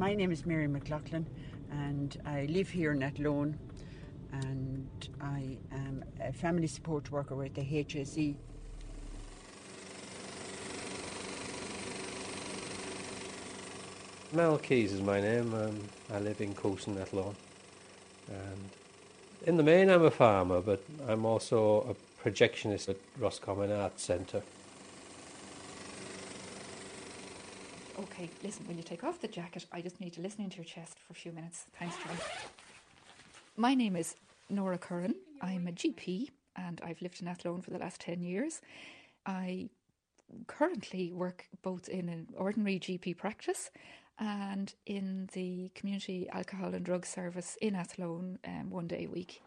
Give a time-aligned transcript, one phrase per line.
[0.00, 1.26] My name is Mary McLaughlin
[1.70, 3.58] and I live here in Athlone
[4.32, 4.88] and
[5.20, 8.34] I am a family support worker with the HSE.
[14.32, 15.52] Mel Keys is my name.
[15.52, 15.78] Um,
[16.10, 17.36] I live in Coosan, Athlone.
[18.30, 18.70] And
[19.42, 24.40] in the main, I'm a farmer, but I'm also a projectionist at Roscommon Arts Centre.
[28.20, 29.64] Okay, listen, will you take off the jacket?
[29.72, 31.64] I just need to listen into your chest for a few minutes.
[31.78, 32.18] Thanks, John.
[33.56, 34.14] My name is
[34.50, 35.14] Nora Curran.
[35.40, 38.60] I'm a GP and I've lived in Athlone for the last 10 years.
[39.24, 39.70] I
[40.48, 43.70] currently work both in an ordinary GP practice
[44.18, 49.40] and in the community alcohol and drug service in Athlone um, one day a week.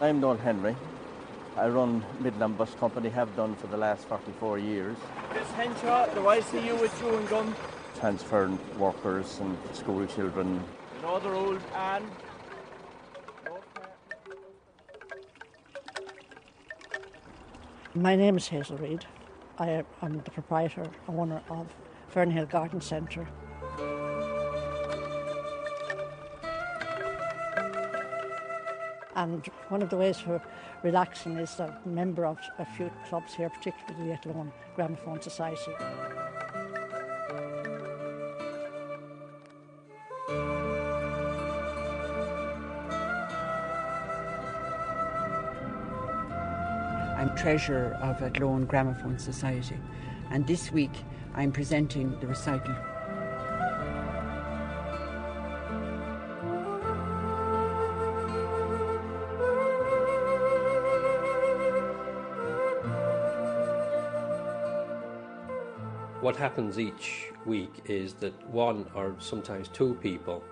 [0.00, 0.74] I'm Noel Henry.
[1.56, 4.96] I run Midland Bus Company, have done for the last 44 years.
[5.34, 7.54] Miss Henshaw, do I see you with chewing gum?
[7.98, 10.64] Transferring workers and school children.
[10.96, 12.06] You know the rules, and
[17.94, 19.04] My name is Hazel Reid.
[19.58, 21.66] I am the proprietor, owner of
[22.10, 23.28] Fernhill Garden Centre.
[29.22, 30.42] And one of the ways for
[30.82, 35.72] relaxing is a member of a few clubs here, particularly the Athlone Gramophone Society.
[47.16, 49.78] I'm treasurer of Athlone Gramophone Society
[50.32, 51.04] and this week
[51.36, 52.74] I'm presenting the recital.
[66.32, 70.42] What happens each week is that one or sometimes two people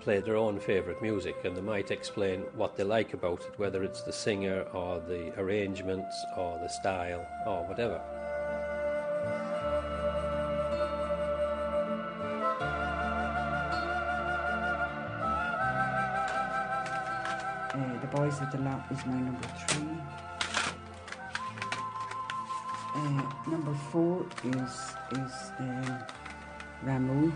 [0.00, 3.84] play their own favourite music and they might explain what they like about it, whether
[3.84, 8.00] it's the singer or the arrangements or the style or whatever.
[17.74, 20.31] Uh, the Boys of the Lough is my number three.
[22.94, 25.98] Number four is is um,
[26.84, 27.32] Rameau.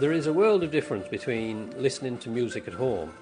[0.00, 3.12] There is a world of difference between listening to music at home,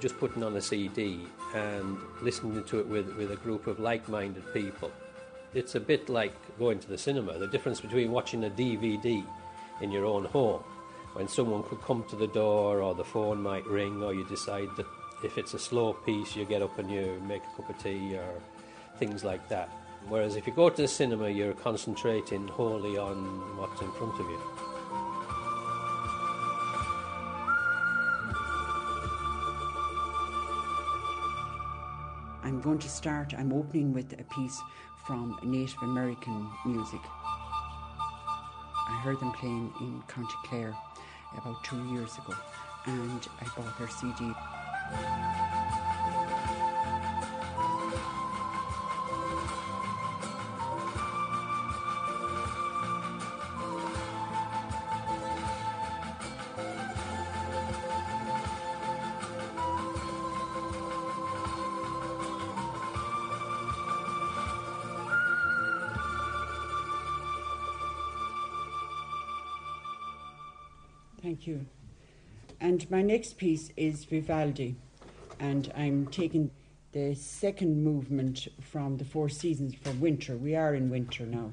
[0.00, 4.08] just putting on a CD, and listening to it with, with a group of like
[4.08, 4.92] minded people.
[5.54, 7.38] It's a bit like going to the cinema.
[7.38, 9.24] The difference between watching a DVD
[9.80, 10.62] in your own home,
[11.18, 14.68] when someone could come to the door, or the phone might ring, or you decide
[14.76, 14.86] that
[15.24, 18.14] if it's a slow piece, you get up and you make a cup of tea,
[18.14, 18.40] or
[19.00, 19.68] things like that.
[20.06, 23.16] Whereas if you go to the cinema, you're concentrating wholly on
[23.58, 24.40] what's in front of you.
[32.44, 34.60] I'm going to start, I'm opening with a piece
[35.04, 37.00] from Native American music.
[38.88, 40.76] I heard them playing in County Clare
[41.36, 42.34] about two years ago
[42.86, 44.32] and I bought their CD.
[72.90, 74.74] My next piece is Vivaldi,
[75.38, 76.50] and I'm taking
[76.92, 80.38] the second movement from the Four Seasons for winter.
[80.38, 81.52] We are in winter now,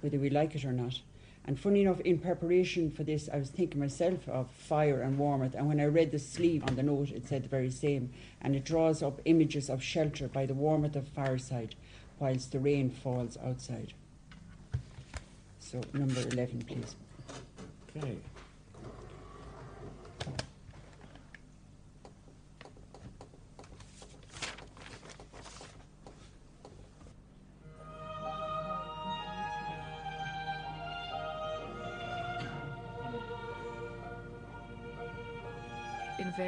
[0.00, 1.00] whether we like it or not.
[1.44, 5.54] And funny enough, in preparation for this, I was thinking myself of fire and warmth.
[5.54, 8.12] And when I read the sleeve on the note, it said the very same.
[8.40, 11.76] And it draws up images of shelter by the warmth of fireside,
[12.18, 13.92] whilst the rain falls outside.
[15.60, 16.96] So, number 11, please.
[17.96, 18.16] Okay.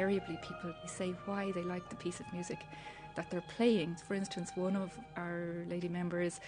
[0.09, 2.59] Invariably people say why they like the piece of music
[3.15, 3.95] that they're playing.
[4.07, 6.39] For instance, one of our lady members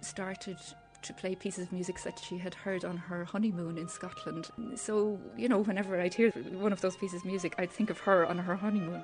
[0.00, 0.58] started
[1.02, 4.50] to play pieces of music that she had heard on her honeymoon in Scotland.
[4.76, 7.98] So, you know, whenever I'd hear one of those pieces of music, I'd think of
[8.00, 9.02] her on her honeymoon.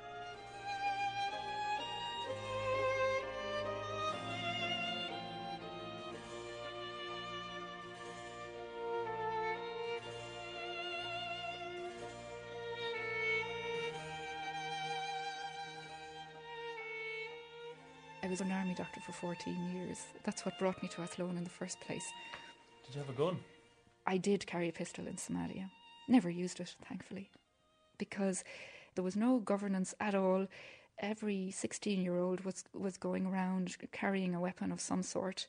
[18.36, 19.98] Was an army doctor for 14 years.
[20.22, 22.04] That's what brought me to Athlone in the first place.
[22.84, 23.38] Did you have a gun?
[24.06, 25.70] I did carry a pistol in Somalia.
[26.06, 27.30] Never used it, thankfully,
[27.96, 28.44] because
[28.94, 30.48] there was no governance at all.
[30.98, 35.46] Every 16 year old was, was going around carrying a weapon of some sort.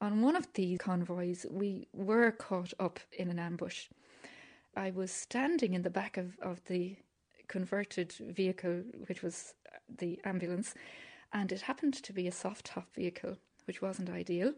[0.00, 3.86] On one of these convoys, we were caught up in an ambush.
[4.76, 6.96] I was standing in the back of, of the
[7.46, 9.54] converted vehicle, which was
[9.98, 10.74] the ambulance,
[11.34, 13.36] and it happened to be a soft top vehicle,
[13.66, 14.54] which wasn't ideal.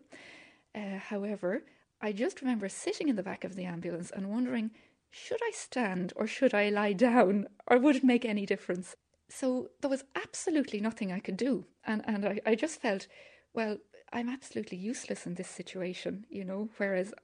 [0.75, 1.65] Uh, however,
[2.01, 4.71] I just remember sitting in the back of the ambulance and wondering
[5.11, 8.95] should I stand or should I lie down, or would it make any difference?
[9.31, 11.65] So there was absolutely nothing I could do.
[11.85, 13.07] And, and I, I just felt,
[13.55, 13.79] well,
[14.13, 17.15] I'm absolutely useless in this situation, you know, whereas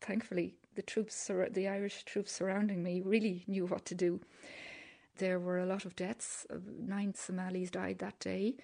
[0.00, 4.20] thankfully the troops, the Irish troops surrounding me really knew what to do.
[5.18, 6.46] There were a lot of deaths.
[6.78, 8.54] Nine Somalis died that day.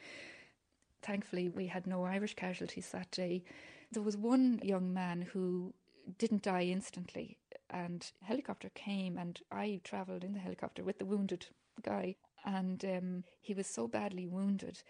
[1.06, 3.44] Thankfully, we had no Irish casualties that day.
[3.92, 5.72] There was one young man who
[6.18, 7.38] didn't die instantly,
[7.70, 11.46] and helicopter came, and I travelled in the helicopter with the wounded
[11.82, 14.82] guy, and um, he was so badly wounded.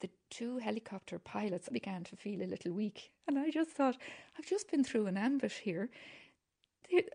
[0.00, 3.98] The two helicopter pilots began to feel a little weak, and I just thought,
[4.38, 5.90] I've just been through an ambush here.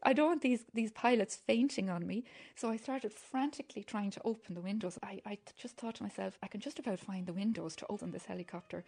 [0.03, 2.23] I don't want these, these pilots fainting on me.
[2.55, 4.97] So I started frantically trying to open the windows.
[5.03, 8.11] I, I just thought to myself, I can just about find the windows to open
[8.11, 8.83] this helicopter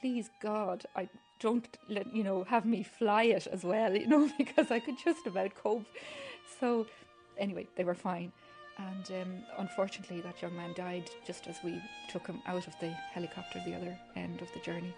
[0.00, 1.08] please God, I
[1.40, 4.98] don't let you know have me fly it as well, you know, because I could
[5.02, 5.86] just about cope.
[6.60, 6.86] So
[7.38, 8.32] anyway, they were fine.
[8.78, 11.80] And um, unfortunately, that young man died just as we
[12.10, 14.94] took him out of the helicopter, the other end of the journey.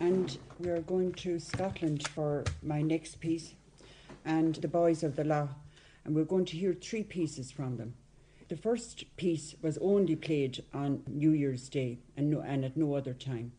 [0.00, 3.52] And we are going to Scotland for my next piece
[4.24, 5.50] and the Boys of the Lough,
[6.04, 7.92] and we're going to hear three pieces from them.
[8.48, 12.94] The first piece was only played on New Year's Day and, no, and at no
[12.94, 13.52] other time.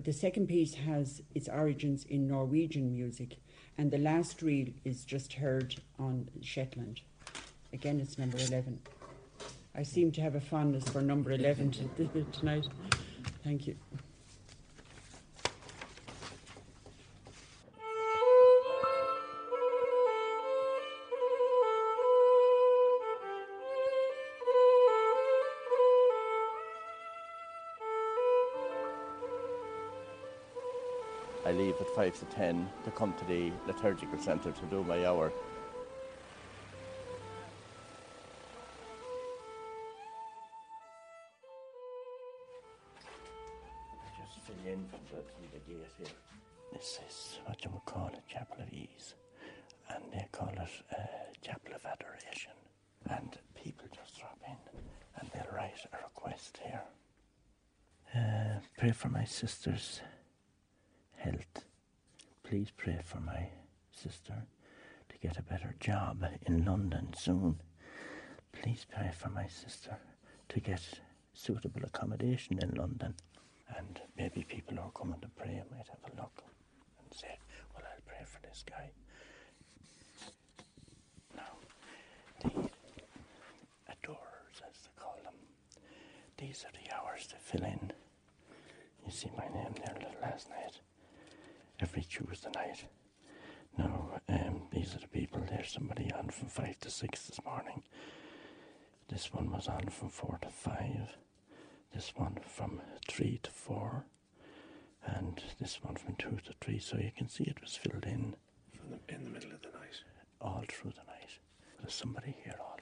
[0.00, 3.36] The second piece has its origins in Norwegian music,
[3.76, 7.02] and the last reel is just heard on Shetland.
[7.74, 8.80] Again, it's number 11.
[9.74, 11.74] I seem to have a fondness for number 11
[12.32, 12.68] tonight.
[13.44, 13.76] Thank you.
[31.94, 35.32] 5 to 10 to come to the liturgical centre to do my hour.
[44.18, 46.06] Just fill in from the, from the gate here.
[46.72, 49.14] This is what you would call a chapel of ease,
[49.88, 50.58] and they call it
[50.90, 52.52] a chapel of adoration.
[53.08, 54.56] And people just drop in
[55.20, 56.82] and they'll write a request here.
[58.16, 60.00] Uh, pray for my sisters
[61.16, 61.64] health.
[62.44, 63.48] Please pray for my
[63.90, 64.44] sister
[65.08, 67.58] to get a better job in London soon.
[68.52, 69.96] Please pray for my sister
[70.50, 70.82] to get
[71.32, 73.14] suitable accommodation in London.
[73.76, 76.44] And maybe people who are coming to pray might have a look
[77.02, 77.38] and say,
[77.74, 78.90] Well, I'll pray for this guy.
[81.34, 81.56] Now,
[82.42, 82.50] the
[83.88, 85.34] adorers, as they call them,
[86.36, 87.90] these are the hours to fill in.
[89.06, 90.78] You see my name there last night
[91.84, 92.82] every Tuesday night.
[93.76, 95.42] Now, um, these are the people.
[95.46, 97.82] There's somebody on from 5 to 6 this morning.
[99.10, 101.18] This one was on from 4 to 5.
[101.94, 104.06] This one from 3 to 4.
[105.04, 106.78] And this one from 2 to 3.
[106.78, 108.34] So you can see it was filled in.
[108.72, 110.00] From the, in the middle of the night?
[110.40, 111.38] All through the night.
[111.82, 112.78] There's somebody here all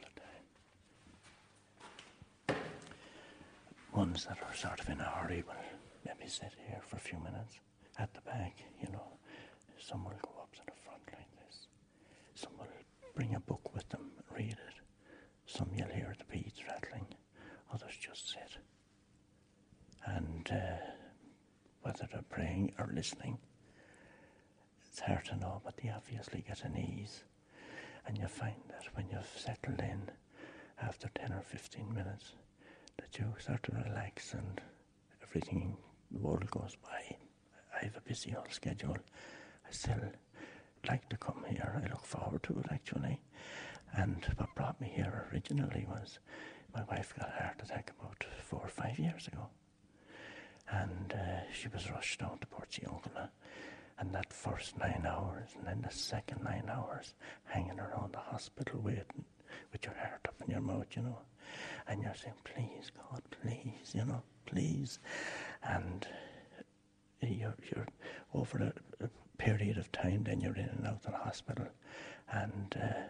[2.46, 2.62] the time.
[3.92, 5.54] Ones that are sort of in a hurry will
[6.06, 7.58] maybe sit here for a few minutes
[7.98, 9.18] at the back, you know.
[9.78, 11.66] Some will go up to the front like this.
[12.34, 12.66] Some will
[13.14, 14.80] bring a book with them, read it.
[15.46, 17.06] Some you'll hear the beads rattling.
[17.72, 18.58] Others just sit.
[20.06, 20.76] And uh,
[21.82, 23.38] whether they're praying or listening,
[24.88, 27.24] it's hard to know, but they obviously get an ease.
[28.06, 30.10] And you find that when you've settled in
[30.80, 32.32] after 10 or 15 minutes,
[32.98, 34.60] that you start to relax and
[35.22, 35.76] everything,
[36.10, 37.16] the world goes by.
[37.82, 38.96] I have a busy old schedule.
[39.66, 40.00] I still
[40.88, 41.82] like to come here.
[41.84, 43.20] I look forward to it actually.
[43.94, 46.20] And what brought me here originally was
[46.72, 49.48] my wife got a heart attack about four or five years ago.
[50.70, 53.28] And uh, she was rushed down to Portiuncula.
[53.98, 58.80] And that first nine hours, and then the second nine hours, hanging around the hospital
[58.80, 59.24] waiting
[59.72, 61.18] with your heart up in your mouth, you know.
[61.88, 64.98] And you're saying, please, God, please, you know, please.
[65.62, 66.06] And
[67.28, 67.86] you're, you're
[68.34, 71.66] over a, a period of time, then you're in and out of the hospital.
[72.30, 73.00] And uh,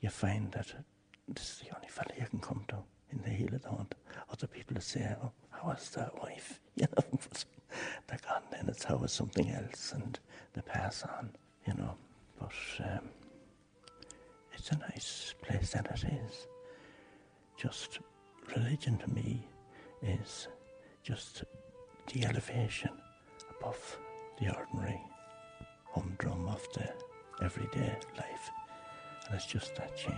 [0.00, 0.72] you find that
[1.28, 2.76] this is the only fella you can come to
[3.12, 3.94] in the Heal Don't.
[4.30, 6.60] Other people will say, oh, how was that wife?
[6.76, 7.18] You know,
[8.06, 8.66] they're gone then.
[8.68, 10.18] It's how was something else and
[10.54, 11.30] they pass on,
[11.66, 11.94] you know.
[12.38, 13.10] But um,
[14.54, 16.46] it's a nice place and it is.
[17.58, 17.98] Just
[18.56, 19.46] religion to me
[20.02, 20.48] is
[21.02, 21.44] just
[22.12, 22.90] the elevation
[23.70, 23.98] above
[24.40, 25.00] the ordinary
[25.92, 26.92] humdrum of the
[27.44, 28.50] everyday life.
[29.26, 30.16] And it's just that change.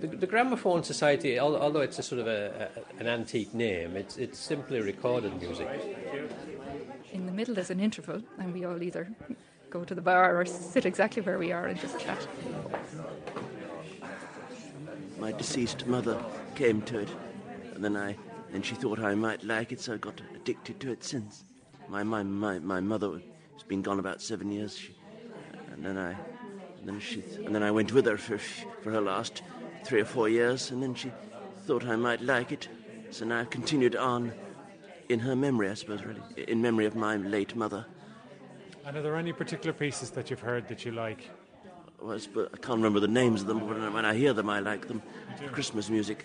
[0.00, 4.16] The, the Gramophone Society, although it's a sort of a, a, an antique name, it's,
[4.16, 5.68] it's simply recorded music.
[7.32, 9.08] The middle there's an interval, and we all either
[9.70, 12.28] go to the bar or sit exactly where we are and just chat.
[15.18, 16.22] My deceased mother
[16.54, 17.08] came to it,
[17.74, 18.18] and then I,
[18.50, 21.44] then she thought I might like it, so I got addicted to it since.
[21.88, 23.22] My my my, my mother
[23.54, 24.94] has been gone about seven years, she,
[25.72, 29.00] and then I, and then she, and then I went with her for for her
[29.00, 29.40] last
[29.84, 31.10] three or four years, and then she
[31.66, 32.68] thought I might like it,
[33.10, 34.34] so now I've continued on
[35.12, 37.84] in her memory, I suppose, really, in memory of my late mother.
[38.84, 41.30] And are there any particular pieces that you've heard that you like?
[42.00, 44.50] Well, I suppose- I can't remember the names of them, but when I hear them,
[44.50, 45.02] I like them.
[45.52, 46.24] Christmas music.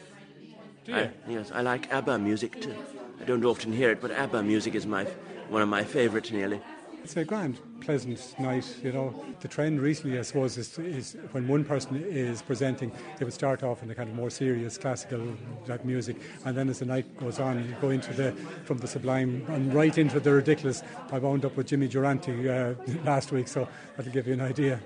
[0.85, 0.97] Do you?
[0.97, 2.75] I, yes, I like ABBA music too.
[3.19, 5.05] I don't often hear it, but ABBA music is my
[5.49, 6.61] one of my favourites nearly.
[7.07, 8.65] It's a grand, pleasant night.
[8.83, 13.23] You know, the trend recently, I suppose, is, is when one person is presenting, they
[13.23, 15.25] would start off in a kind of more serious classical
[15.65, 18.33] type music, and then as the night goes on, you go into the
[18.65, 20.83] from the sublime and right into the ridiculous.
[21.09, 22.73] I wound up with Jimmy Durante uh,
[23.05, 24.81] last week, so that'll give you an idea.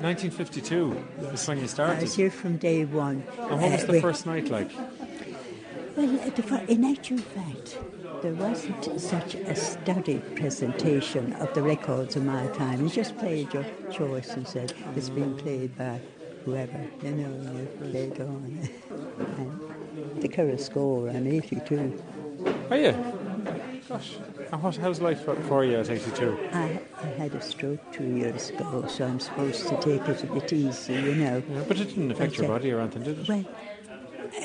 [0.00, 1.92] 1952 is when you started.
[1.92, 2.02] I started.
[2.04, 3.22] was here from day one.
[3.38, 4.70] And what was Uh, the we- first night like?
[5.94, 7.78] Well, the, fir- in actual fact,
[8.26, 12.82] there wasn't such a studied presentation of the records of my time.
[12.82, 16.00] You just played your choice and said it's been played by
[16.44, 18.68] whoever, you know, and you played on.
[19.38, 22.02] and the current score, I'm 82.
[22.68, 22.92] Are you?
[23.88, 24.16] Gosh.
[24.50, 26.48] And what, how's life for, you at 82?
[26.52, 30.26] I, I had a stroke two years ago, so I'm supposed to take it a
[30.26, 31.42] bit easy, you know.
[31.48, 33.28] Yeah, but it didn't affect But, your body or anything, did it?
[33.28, 33.44] Well,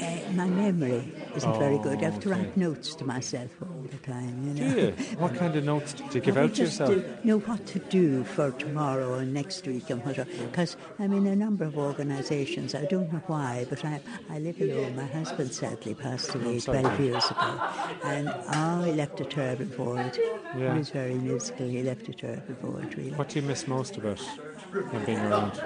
[0.01, 1.99] uh, my memory isn't very good.
[1.99, 4.75] I have to Oh, write notes to myself all the time, you Do know.
[4.75, 4.91] you?
[5.17, 6.89] What kind of notes do you give out to yourself?
[6.91, 11.27] do- know what to do for tomorrow and next week and what because I'm in
[11.27, 12.73] a number of organisations.
[12.75, 14.95] I don't know why, but I, I live alone.
[14.95, 16.81] My husband sadly passed away sorry.
[16.81, 17.61] 12 years ago,
[18.05, 20.17] and oh, he left a terrible void.
[20.57, 20.73] Yeah.
[20.73, 21.67] He was very musical.
[21.67, 23.11] He left a terrible void, really.
[23.11, 25.61] What do you miss most about him being around?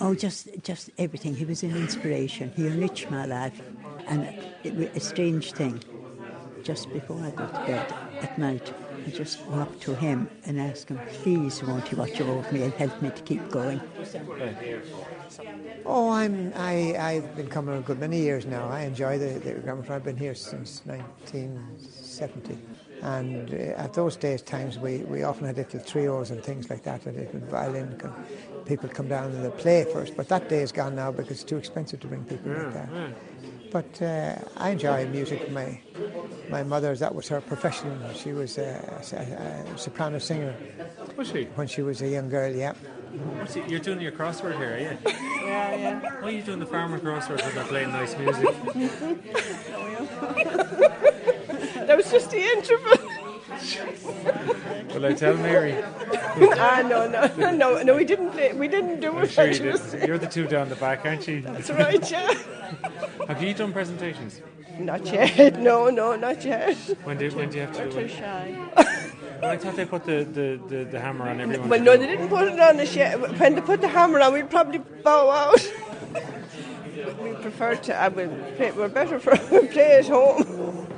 [0.00, 1.34] Oh, just just everything.
[1.34, 2.52] He was an inspiration.
[2.56, 3.60] He enriched my life,
[4.06, 4.28] and
[4.64, 5.80] it was a strange thing.
[6.62, 8.72] Just before I go to bed at night,
[9.06, 12.62] I just go up to him and ask him, "Please, won't you watch over me
[12.62, 13.80] and help me to keep going?"
[15.84, 18.68] Oh, I'm I I've been coming a good many years now.
[18.68, 19.96] I enjoy the, the gramophone.
[19.96, 22.58] I've been here since 1970,
[23.02, 26.82] and uh, at those days times we, we often had little trios and things like
[26.84, 27.96] that, and little violin.
[27.98, 28.14] Con-
[28.64, 31.44] people come down and they play first, but that day is gone now because it's
[31.44, 32.88] too expensive to bring people like that.
[33.72, 35.50] But uh, I enjoy music.
[35.50, 35.80] My
[36.50, 37.98] my mother, that was her profession.
[38.14, 40.54] She was a, a, a soprano singer.
[41.16, 41.44] Was she?
[41.56, 42.74] When she was a young girl, yeah.
[43.38, 44.98] What's it, you're doing your crossword here, are you?
[45.42, 46.20] Yeah, yeah.
[46.20, 48.48] Why are you doing the farmer crossword when they're playing nice music?
[52.32, 52.68] That
[53.50, 54.94] was just the interval.
[54.94, 55.74] Will I tell Mary?
[55.82, 57.96] ah, no, no, no, no.
[57.96, 58.30] We didn't.
[58.30, 59.30] Play, we didn't do I'm it.
[59.30, 60.06] sure you did.
[60.06, 61.42] You're the two down the back, aren't you?
[61.42, 62.10] That's right.
[62.10, 62.34] Yeah.
[63.28, 64.40] Have you done presentations?
[64.78, 65.58] Not yet.
[65.58, 66.76] No, no, not yet.
[67.04, 68.10] When do, when do you have to We're do too it?
[68.10, 68.68] shy.
[69.42, 71.68] Well, I thought they put the, the, the, the hammer on everyone.
[71.68, 73.20] Well, no, they didn't put it on us yet.
[73.38, 75.72] When they put the hammer on, we'd probably bow out.
[76.94, 77.94] We, we, prefer to.
[77.94, 78.70] I would play.
[78.70, 80.91] We're better for play at home.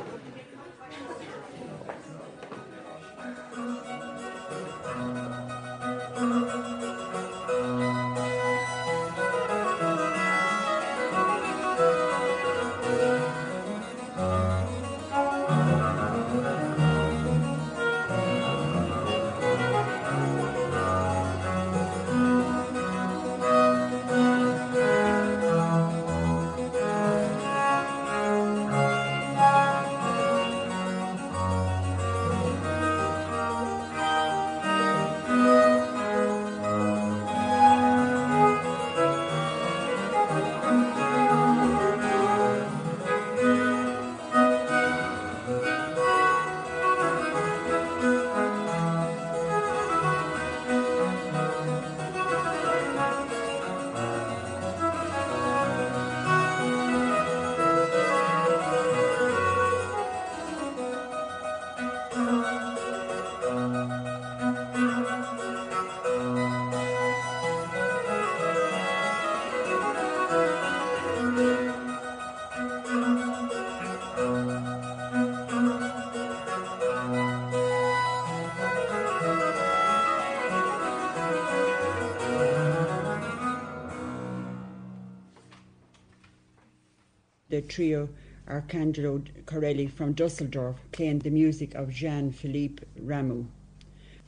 [87.54, 88.08] The trio
[88.48, 93.46] Arcangelo Corelli from Dusseldorf playing the music of Jean-Philippe Rameau.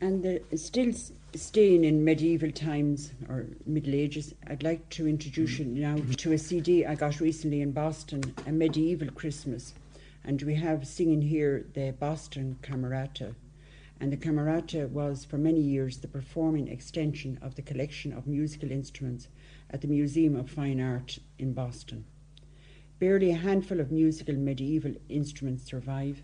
[0.01, 0.93] And the, still
[1.35, 5.75] staying in medieval times or Middle Ages, I'd like to introduce you mm.
[5.75, 9.75] now to a CD I got recently in Boston, A Medieval Christmas.
[10.23, 13.35] And we have singing here the Boston Camerata.
[13.99, 18.71] And the Camerata was for many years the performing extension of the collection of musical
[18.71, 19.27] instruments
[19.69, 22.05] at the Museum of Fine Art in Boston.
[22.99, 26.23] Barely a handful of musical medieval instruments survive.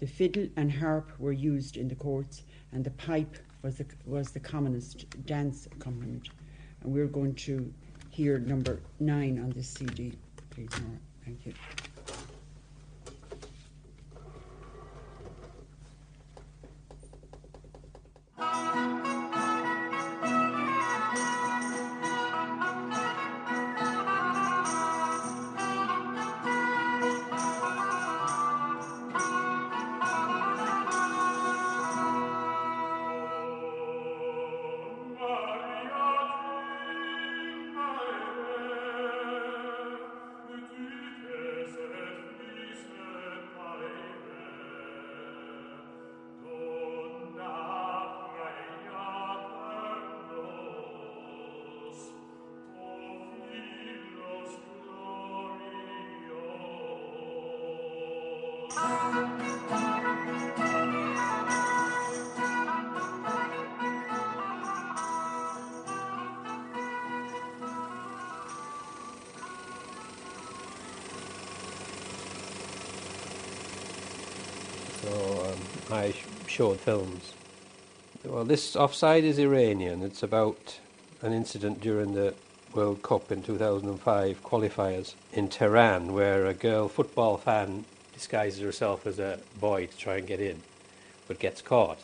[0.00, 4.30] The fiddle and harp were used in the courts, and the pipe was the, was
[4.30, 6.28] the commonest dance accompaniment.
[6.82, 7.72] And we're going to
[8.10, 10.12] hear number nine on this CD.
[10.50, 10.98] Please, Nora.
[11.24, 11.54] Thank you.
[76.54, 77.32] I sh- showed films.
[78.24, 80.02] Well, this offside is Iranian.
[80.02, 80.78] It's about
[81.20, 82.34] an incident during the
[82.72, 89.18] World Cup in 2005 qualifiers in Tehran, where a girl football fan disguises herself as
[89.18, 90.62] a boy to try and get in,
[91.26, 91.98] but gets caught.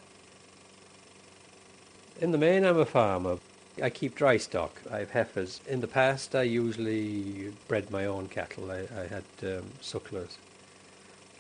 [2.20, 3.38] In the main, I'm a farmer.
[3.80, 4.82] I keep dry stock.
[4.90, 5.60] I have heifers.
[5.68, 8.70] In the past, I usually bred my own cattle.
[8.70, 10.38] I, I had um, sucklers.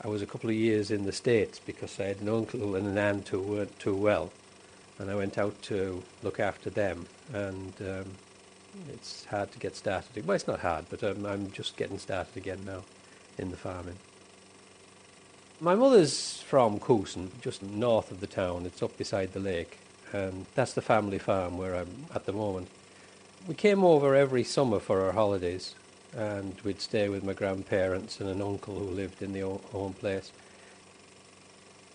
[0.02, 2.86] I was a couple of years in the States because I had an uncle and
[2.86, 4.32] an aunt who weren't too well,
[4.98, 7.06] and I went out to look after them.
[7.34, 8.06] And um,
[8.88, 10.26] it's hard to get started.
[10.26, 12.82] Well, it's not hard, but um, I'm just getting started again now
[13.36, 13.96] in the farming.
[15.60, 18.64] My mother's from Coosan, just north of the town.
[18.64, 19.78] It's up beside the lake,
[20.14, 22.68] and that's the family farm where I'm at the moment.
[23.46, 25.74] We came over every summer for our holidays,
[26.16, 30.32] and we'd stay with my grandparents and an uncle who lived in the home place.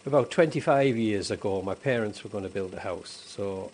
[0.05, 3.71] About 25 years ago, my parents were going to build a house, so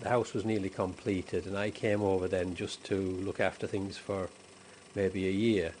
[0.00, 3.96] the house was nearly completed, and I came over then just to look after things
[3.96, 4.28] for
[4.94, 5.72] maybe a year.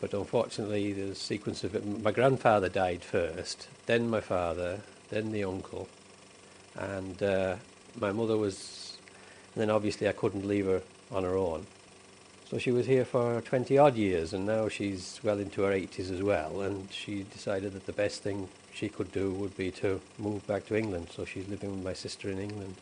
[0.00, 1.84] But unfortunately, the sequence of it.
[2.02, 5.88] My grandfather died first, then my father, then the uncle,
[6.74, 7.56] and uh,
[7.98, 8.98] my mother was.
[9.54, 11.66] And then obviously I couldn't leave her on her own.
[12.48, 16.12] So she was here for 20 odd years, and now she's well into her 80s
[16.12, 16.60] as well.
[16.60, 20.66] And she decided that the best thing she could do would be to move back
[20.66, 21.08] to England.
[21.10, 22.76] So she's living with my sister in England.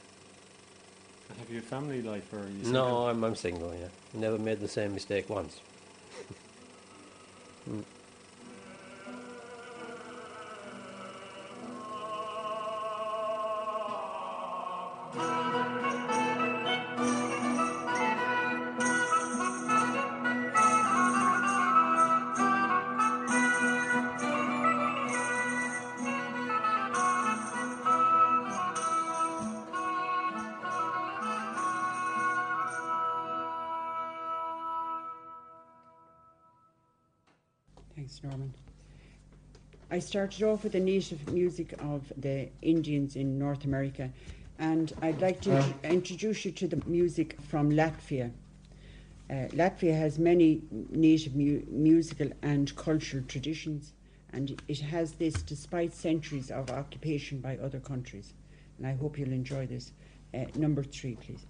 [1.39, 3.89] Have you a family life or are you No, I'm, I'm single, yeah.
[4.13, 5.61] Never made the same mistake once.
[7.69, 7.85] Mm.
[39.95, 44.11] I started off with the native music of the Indians in North America,
[44.59, 48.33] and I'd like to int- introduce you to the music from Latvia.
[49.31, 53.93] Uh, Latvia has many native mu- musical and cultural traditions,
[54.33, 58.35] and it has this despite centuries of occupation by other countries.
[58.79, 59.93] And I hope you'll enjoy this.
[60.35, 61.47] Uh, number three, please.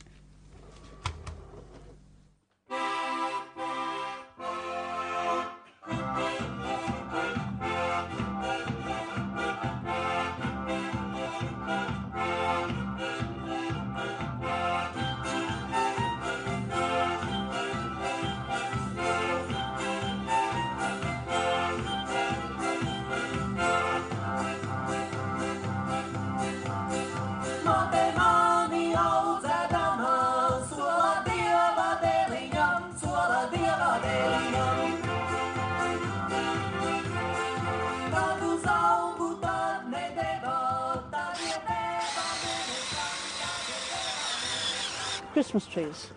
[45.34, 46.10] Christmas trees.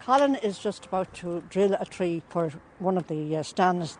[0.00, 3.96] Colin is just about to drill a tree for one of the uh, stands.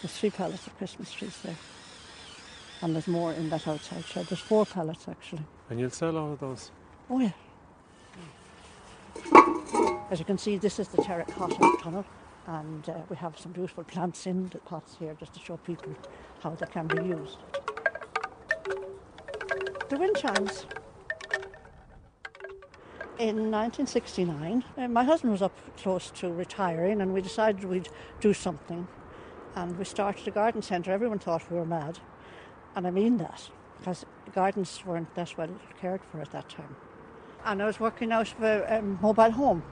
[0.00, 1.56] There's three pallets of Christmas trees there.
[2.80, 4.28] And there's more in that outside shed.
[4.28, 5.44] There's four pallets actually.
[5.68, 6.70] And you'll sell all of those?
[7.10, 7.32] Oh, yeah.
[10.10, 12.06] As you can see, this is the terracotta tunnel,
[12.46, 15.94] and uh, we have some beautiful plants in the pots here just to show people
[16.42, 17.36] how they can be used.
[19.90, 20.64] The wind chimes.
[23.22, 27.88] In 1969, uh, my husband was up close to retiring, and we decided we'd
[28.20, 28.88] do something.
[29.54, 30.90] And we started a garden centre.
[30.90, 32.00] Everyone thought we were mad,
[32.74, 34.04] and I mean that, because
[34.34, 36.74] gardens weren't that well cared for at that time.
[37.44, 39.62] And I was working out of a um, mobile home.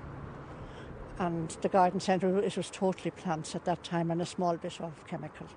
[1.19, 4.81] And the garden centre, it was totally plants at that time and a small bit
[4.81, 5.49] of chemical.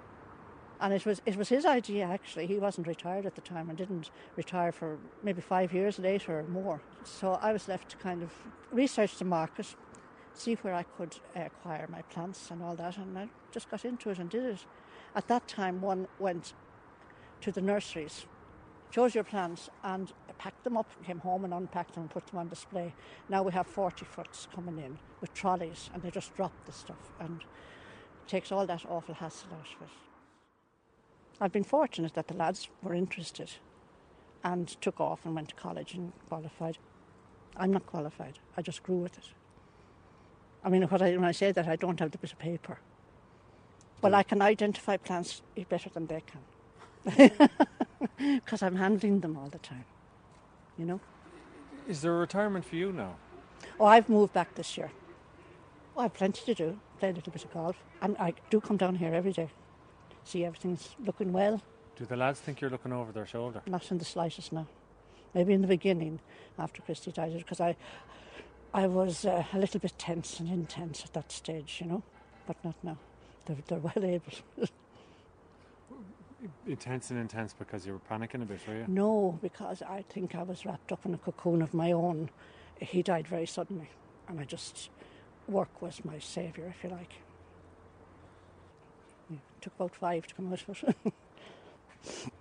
[0.83, 2.45] And it was, it was his idea actually.
[2.45, 6.43] He wasn't retired at the time and didn't retire for maybe five years later or
[6.43, 6.81] more.
[7.03, 8.31] So I was left to kind of
[8.71, 9.75] research the market,
[10.33, 12.97] see where I could acquire my plants and all that.
[12.97, 14.65] And I just got into it and did it.
[15.15, 16.53] At that time, one went
[17.41, 18.25] to the nurseries
[18.93, 22.37] chose your plants and packed them up, came home and unpacked them and put them
[22.37, 22.93] on display.
[23.27, 27.11] Now we have 40 foots coming in with trolleys and they just drop the stuff
[27.19, 27.43] and
[28.27, 30.12] takes all that awful hassle out of it.
[31.41, 33.51] I've been fortunate that the lads were interested
[34.43, 36.77] and took off and went to college and qualified.
[37.57, 39.29] I'm not qualified, I just grew with it.
[40.63, 42.79] I mean, what I, when I say that, I don't have the bit of paper.
[44.01, 44.17] Well, mm.
[44.17, 46.39] I can identify plants better than they can.
[48.17, 49.85] because I'm handling them all the time,
[50.77, 50.99] you know.
[51.87, 53.15] Is there a retirement for you now?
[53.79, 54.91] Oh, I've moved back this year.
[55.97, 56.79] Oh, I've plenty to do.
[56.99, 57.75] Play a little bit of golf.
[58.01, 59.49] And I do come down here every day.
[60.25, 61.61] See everything's looking well.
[61.95, 63.61] Do the lads think you're looking over their shoulder?
[63.67, 64.67] Not in the slightest now.
[65.33, 66.19] Maybe in the beginning,
[66.57, 67.75] after Christy died, because I,
[68.73, 72.03] I was uh, a little bit tense and intense at that stage, you know.
[72.45, 72.97] But not now.
[73.45, 74.69] They're, they're well able.
[76.67, 78.85] Intense and intense because you were panicking a bit, were you?
[78.87, 82.29] No, because I think I was wrapped up in a cocoon of my own.
[82.79, 83.89] He died very suddenly,
[84.27, 84.89] and I just
[85.47, 87.13] work was my saviour, if you like.
[89.33, 91.13] It took about five to come out of it.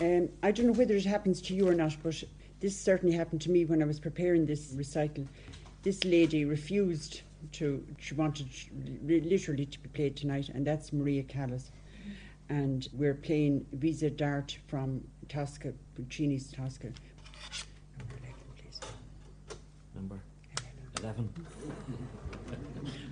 [0.00, 2.22] Um, I don't know whether it happens to you or not, but
[2.58, 5.26] this certainly happened to me when I was preparing this recital.
[5.82, 7.20] This lady refused
[7.52, 8.48] to, she wanted
[9.04, 11.70] literally to be played tonight, and that's Maria Callas.
[12.48, 16.88] And we're playing Vissi d'arte from Tosca, Puccini's Tosca.
[17.98, 18.80] Number 11, please.
[19.94, 20.18] Number
[21.00, 21.32] 11.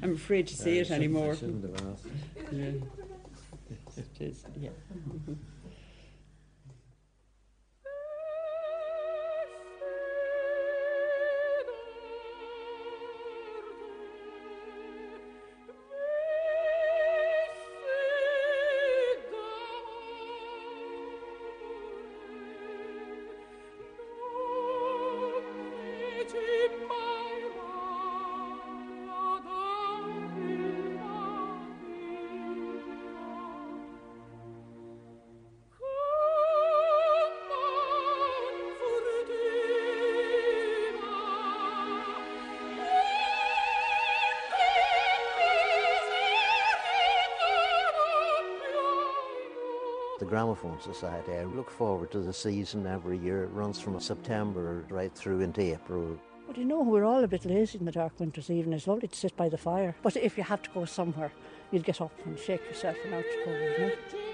[0.02, 1.36] I'm afraid to say it anymore.
[1.36, 2.06] shouldn't have asked.
[2.52, 2.70] Yeah.
[3.96, 4.70] It is, yeah.
[50.28, 53.44] Gramophone Society, I look forward to the season every year.
[53.44, 56.18] It runs from September right through into April.
[56.46, 58.74] But you know, we're all a bit lazy in the dark winter's evening.
[58.74, 59.94] It's lovely to sit by the fire.
[60.02, 61.32] But if you have to go somewhere,
[61.72, 64.27] you'd get up and shake yourself and out you go, you.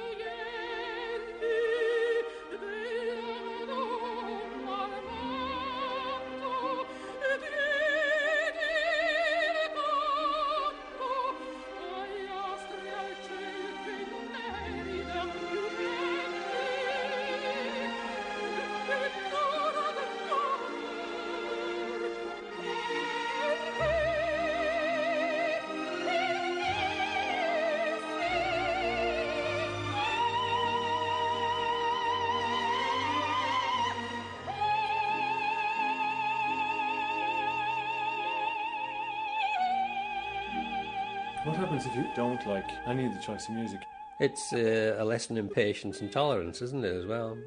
[41.64, 43.80] Happens if you don't like any of the choice of music?
[44.20, 47.38] It's uh, a lesson in patience and tolerance, isn't it, as well?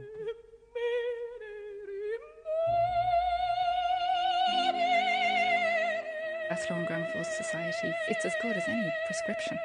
[6.50, 9.60] Athlone Gramophone Society, it's as good as any prescription.